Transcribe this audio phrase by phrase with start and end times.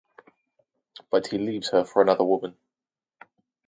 [1.11, 2.57] But he leaves her for another woman.